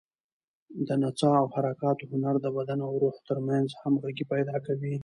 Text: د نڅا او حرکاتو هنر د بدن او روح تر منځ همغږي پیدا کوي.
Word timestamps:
د 0.87 0.89
نڅا 1.01 1.31
او 1.41 1.47
حرکاتو 1.55 2.03
هنر 2.11 2.35
د 2.41 2.47
بدن 2.57 2.79
او 2.87 2.93
روح 3.03 3.15
تر 3.27 3.37
منځ 3.47 3.67
همغږي 3.81 4.25
پیدا 4.33 4.55
کوي. 4.65 4.95